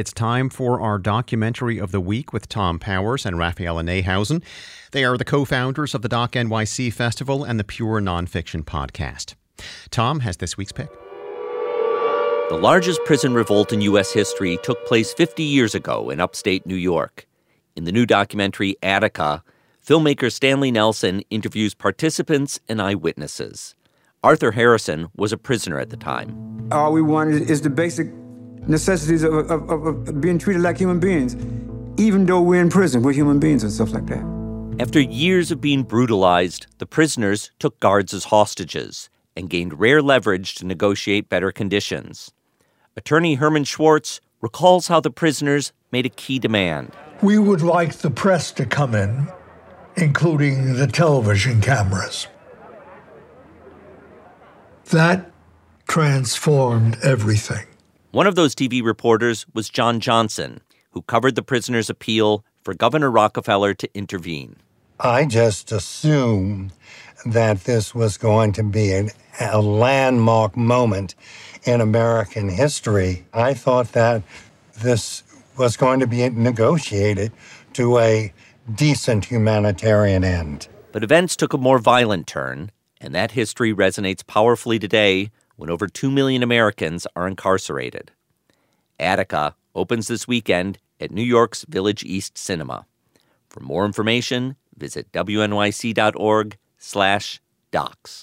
[0.00, 4.42] It's time for our documentary of the week with Thom Powers and Raphaela Neihausen.
[4.92, 9.34] They are the co founders of the Doc NYC Festival and the Pure Nonfiction Podcast.
[9.90, 10.88] Thom has this week's pick.
[12.48, 14.10] The largest prison revolt in U.S.
[14.10, 17.26] history took place 50 years ago in upstate New York.
[17.76, 19.44] In the new documentary Attica,
[19.86, 23.74] filmmaker Stanley Nelson interviews participants and eyewitnesses.
[24.24, 26.68] Arthur Harrison was a prisoner at the time.
[26.72, 28.10] All we wanted is the basic
[28.70, 31.34] necessities of, of, of, being treated like human beings.
[32.00, 34.24] Even though we're in prison, we're human beings and stuff like that.
[34.80, 40.54] After years of being brutalized, the prisoners took guards as hostages and gained rare leverage
[40.54, 42.30] to negotiate better conditions.
[42.96, 46.92] Attorney Herman Schwartz recalls how the prisoners made a key demand.
[47.22, 49.28] We would like the press to come in,
[49.96, 52.26] including the television cameras.
[54.90, 55.30] That
[55.86, 57.66] transformed everything.
[58.12, 63.08] One of those TV reporters was John Johnson, who covered the prisoner's appeal for Governor
[63.08, 64.56] Rockefeller to intervene.
[64.98, 66.72] I just assumed
[67.24, 71.14] that this was going to be an, a landmark moment
[71.62, 73.26] in American history.
[73.32, 74.24] I thought that
[74.82, 75.22] this
[75.56, 77.30] was going to be negotiated
[77.74, 78.32] to a
[78.74, 80.66] decent humanitarian end.
[80.90, 85.30] But events took a more violent turn, and that history resonates powerfully today
[85.60, 88.10] when over 2 million Americans are incarcerated.
[88.98, 92.86] Attica opens this weekend at New York's Village East Cinema.
[93.50, 95.70] For more information, visit wnyc.org/docs.